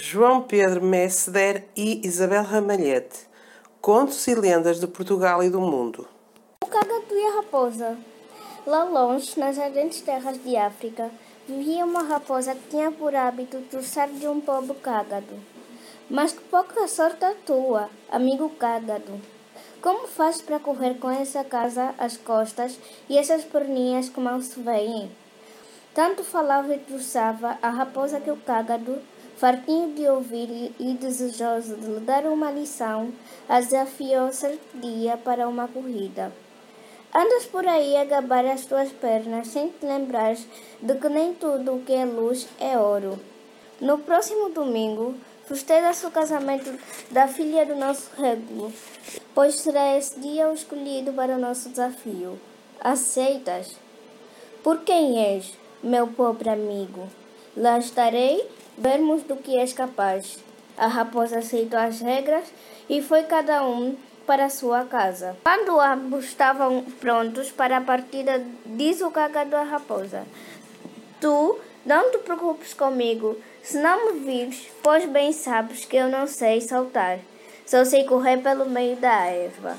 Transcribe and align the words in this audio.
João 0.00 0.42
Pedro 0.42 0.80
Messeder 0.80 1.64
e 1.76 2.06
Isabel 2.06 2.44
Ramalhete. 2.44 3.26
Contos 3.80 4.24
e 4.28 4.34
lendas 4.34 4.78
de 4.78 4.86
Portugal 4.86 5.42
e 5.42 5.50
do 5.50 5.60
mundo. 5.60 6.06
O 6.62 6.66
cagatu 6.66 7.16
e 7.16 7.26
a 7.26 7.36
raposa. 7.36 7.98
Lá 8.64 8.84
longe, 8.84 9.38
nas 9.38 9.58
ardentes 9.58 10.00
terras 10.00 10.40
de 10.40 10.56
África, 10.56 11.10
vivia 11.48 11.84
uma 11.84 12.04
raposa 12.04 12.54
que 12.54 12.70
tinha 12.70 12.92
por 12.92 13.12
hábito 13.12 13.60
troçar 13.62 14.08
de 14.08 14.28
um 14.28 14.40
pobre 14.40 14.76
cágado. 14.76 15.34
Mas 16.08 16.32
que 16.32 16.44
pouca 16.44 16.86
sorte 16.86 17.24
a 17.24 17.34
tua, 17.34 17.90
amigo 18.08 18.50
cágado. 18.50 19.20
Como 19.82 20.06
fazes 20.06 20.42
para 20.42 20.60
correr 20.60 20.94
com 20.94 21.10
essa 21.10 21.42
casa 21.42 21.92
às 21.98 22.16
costas 22.16 22.78
e 23.08 23.18
essas 23.18 23.42
perninhas 23.42 24.08
que 24.08 24.20
mal 24.20 24.40
se 24.40 24.60
veem? 24.60 25.10
Tanto 25.92 26.22
falava 26.22 26.72
e 26.72 26.78
troçava 26.78 27.58
a 27.60 27.68
raposa 27.68 28.20
que 28.20 28.30
o 28.30 28.36
cágado 28.36 29.00
fartinho 29.38 29.94
de 29.94 30.08
ouvir 30.08 30.74
e 30.80 30.94
desejoso 30.94 31.76
de 31.76 31.86
lhe 31.86 32.00
dar 32.00 32.26
uma 32.26 32.50
lição, 32.50 33.12
desafiou 33.48 34.32
certo 34.32 34.76
dia 34.78 35.16
para 35.16 35.48
uma 35.48 35.68
corrida. 35.68 36.32
Andas 37.14 37.46
por 37.46 37.66
aí 37.66 37.96
a 37.96 38.04
gabar 38.04 38.44
as 38.44 38.66
tuas 38.66 38.90
pernas 38.90 39.46
sem 39.46 39.68
te 39.68 39.86
lembrares 39.86 40.44
de 40.82 40.94
que 40.96 41.08
nem 41.08 41.32
tudo 41.34 41.76
o 41.76 41.82
que 41.82 41.92
é 41.92 42.04
luz 42.04 42.48
é 42.58 42.76
ouro. 42.76 43.18
No 43.80 43.98
próximo 43.98 44.48
domingo, 44.48 45.14
festeja-se 45.46 46.04
o 46.04 46.10
casamento 46.10 46.76
da 47.12 47.28
filha 47.28 47.64
do 47.64 47.76
nosso 47.76 48.10
régulo, 48.20 48.72
pois 49.34 49.54
será 49.54 49.96
esse 49.96 50.18
dia 50.18 50.48
o 50.48 50.54
escolhido 50.54 51.12
para 51.12 51.36
o 51.36 51.38
nosso 51.38 51.68
desafio. 51.68 52.38
Aceitas? 52.80 53.76
Por 54.64 54.80
quem 54.80 55.24
és, 55.24 55.52
meu 55.80 56.08
pobre 56.08 56.48
amigo? 56.48 57.08
Lá 57.56 57.78
estarei 57.78 58.58
vermos 58.78 59.22
do 59.24 59.36
que 59.36 59.58
és 59.58 59.72
capaz. 59.72 60.38
A 60.76 60.86
raposa 60.86 61.38
aceitou 61.38 61.78
as 61.78 62.00
regras 62.00 62.44
e 62.88 63.02
foi 63.02 63.24
cada 63.24 63.64
um 63.64 63.96
para 64.24 64.48
sua 64.48 64.84
casa. 64.84 65.36
Quando 65.42 65.80
ambos 65.80 66.26
estavam 66.26 66.84
prontos 67.00 67.50
para 67.50 67.78
a 67.78 67.80
partida, 67.80 68.44
diz 68.64 69.00
o 69.00 69.10
cagado 69.10 69.56
à 69.56 69.64
raposa: 69.64 70.24
Tu 71.20 71.58
não 71.84 72.10
te 72.10 72.18
preocupes 72.18 72.72
comigo, 72.74 73.36
se 73.62 73.78
não 73.78 74.12
me 74.12 74.20
vires, 74.20 74.68
pois 74.82 75.04
bem 75.06 75.32
sabes 75.32 75.84
que 75.84 75.96
eu 75.96 76.08
não 76.08 76.26
sei 76.26 76.60
saltar, 76.60 77.18
só 77.66 77.84
sei 77.84 78.04
correr 78.04 78.38
pelo 78.38 78.66
meio 78.66 78.96
da 78.96 79.26
erva. 79.26 79.76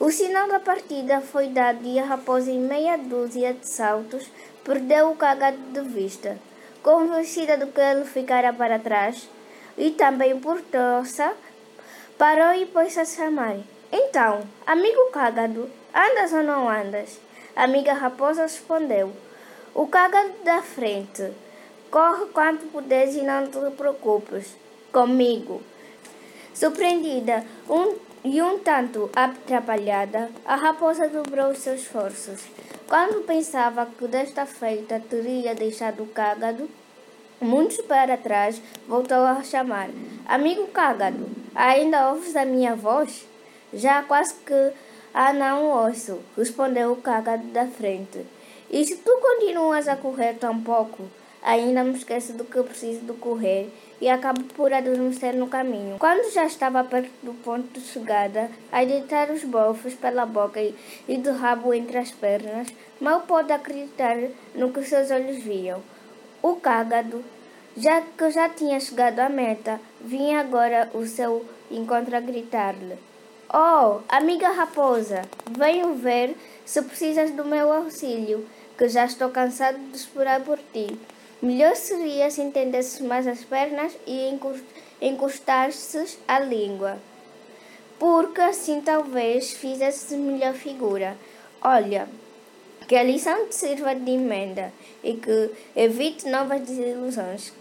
O 0.00 0.10
sinal 0.10 0.48
da 0.48 0.60
partida 0.60 1.20
foi 1.20 1.48
dado 1.48 1.86
e 1.86 1.98
a 1.98 2.04
raposa, 2.04 2.50
em 2.50 2.58
meia 2.58 2.98
dúzia 2.98 3.54
de 3.54 3.66
saltos, 3.66 4.26
perdeu 4.62 5.10
o 5.10 5.16
cagado 5.16 5.56
de 5.72 5.80
vista 5.82 6.36
convencida 6.86 7.56
de 7.56 7.66
que 7.66 7.80
ele 7.80 8.04
ficara 8.04 8.52
para 8.52 8.78
trás, 8.78 9.28
e 9.76 9.90
também 9.90 10.38
por 10.38 10.60
tossa, 10.62 11.34
parou 12.16 12.54
e 12.54 12.64
pôs 12.66 12.96
a 12.96 13.04
chamar. 13.04 13.56
Então, 13.90 14.42
amigo 14.64 15.10
cágado, 15.10 15.68
andas 15.92 16.32
ou 16.32 16.44
não 16.44 16.68
andas? 16.68 17.18
A 17.56 17.64
amiga 17.64 17.92
raposa 17.92 18.42
respondeu. 18.42 19.12
O 19.74 19.88
cágado 19.88 20.32
da 20.44 20.62
frente. 20.62 21.32
Corre 21.90 22.26
quanto 22.26 22.66
puderes 22.66 23.16
e 23.16 23.22
não 23.22 23.48
te 23.48 23.58
preocupes. 23.76 24.54
Comigo. 24.92 25.60
Surpreendida 26.54 27.44
um, 27.68 27.96
e 28.22 28.40
um 28.40 28.60
tanto 28.60 29.10
atrapalhada, 29.16 30.30
a 30.44 30.54
raposa 30.54 31.08
dobrou 31.08 31.52
seus 31.52 31.80
esforços. 31.80 32.42
Quando 32.88 33.26
pensava 33.26 33.84
que 33.86 34.06
desta 34.06 34.46
feita 34.46 35.02
teria 35.10 35.56
deixado 35.56 36.04
o 36.04 36.06
cágado, 36.06 36.70
muitos 37.40 37.78
para 37.78 38.16
trás, 38.16 38.62
voltou 38.86 39.18
a 39.18 39.42
chamar: 39.42 39.90
Amigo 40.24 40.68
cágado, 40.68 41.28
ainda 41.52 42.10
ouves 42.10 42.36
a 42.36 42.44
minha 42.44 42.76
voz? 42.76 43.26
Já 43.74 44.04
quase 44.04 44.34
que 44.34 44.72
ah, 45.12 45.32
não 45.32 45.64
ouço, 45.64 46.20
respondeu 46.36 46.92
o 46.92 47.02
cágado 47.02 47.48
da 47.48 47.66
frente. 47.66 48.24
E 48.70 48.84
se 48.84 48.96
tu 48.98 49.18
continuas 49.20 49.88
a 49.88 49.96
correr 49.96 50.34
tão 50.34 50.62
pouco, 50.62 51.08
ainda 51.46 51.84
me 51.84 51.96
esqueço 51.96 52.32
do 52.32 52.44
que 52.44 52.60
preciso 52.64 53.00
de 53.02 53.12
correr 53.12 53.70
e 54.00 54.08
acabo 54.08 54.42
por 54.54 54.72
adormecer 54.72 55.32
no 55.34 55.46
caminho. 55.46 55.96
Quando 55.98 56.30
já 56.32 56.44
estava 56.44 56.82
perto 56.82 57.10
do 57.22 57.32
ponto 57.34 57.78
de 57.78 57.86
chegada, 57.86 58.50
a 58.72 58.84
deitar 58.84 59.30
os 59.30 59.44
bofos 59.44 59.94
pela 59.94 60.26
boca 60.26 60.60
e 60.60 61.16
do 61.16 61.32
rabo 61.32 61.72
entre 61.72 61.98
as 61.98 62.10
pernas, 62.10 62.66
mal 63.00 63.20
pôde 63.20 63.52
acreditar 63.52 64.16
no 64.56 64.72
que 64.72 64.82
seus 64.82 65.10
olhos 65.12 65.42
viam. 65.42 65.80
O 66.42 66.56
cágado, 66.56 67.24
já 67.76 68.02
que 68.02 68.30
já 68.30 68.48
tinha 68.48 68.80
chegado 68.80 69.20
à 69.20 69.28
meta, 69.28 69.80
vinha 70.00 70.40
agora 70.40 70.90
o 70.92 71.06
seu 71.06 71.46
encontro 71.70 72.16
a 72.16 72.20
gritar-lhe. 72.20 72.98
Oh, 73.48 74.00
amiga 74.08 74.50
raposa, 74.50 75.22
venho 75.56 75.94
ver 75.94 76.36
se 76.64 76.82
precisas 76.82 77.30
do 77.30 77.44
meu 77.44 77.72
auxílio, 77.72 78.44
que 78.76 78.88
já 78.88 79.04
estou 79.04 79.30
cansado 79.30 79.78
de 79.78 79.96
esperar 79.96 80.40
por 80.40 80.58
ti. 80.72 80.98
Melhor 81.42 81.76
seria 81.76 82.30
se 82.30 82.40
entendesses 82.40 83.00
mais 83.00 83.26
as 83.26 83.44
pernas 83.44 83.92
e 84.06 84.38
encostasses 85.00 86.18
a 86.26 86.38
língua, 86.38 86.98
porque 87.98 88.40
assim 88.40 88.80
talvez 88.80 89.52
fizesses 89.52 90.16
melhor 90.16 90.54
figura. 90.54 91.16
Olha, 91.60 92.08
que 92.88 92.96
a 92.96 93.02
lição 93.02 93.48
te 93.48 93.54
sirva 93.54 93.94
de 93.94 94.10
emenda 94.12 94.72
e 95.02 95.14
que 95.14 95.50
evite 95.74 96.26
novas 96.28 96.60
desilusões. 96.62 97.52